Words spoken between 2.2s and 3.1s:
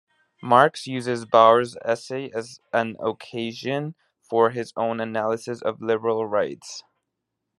as an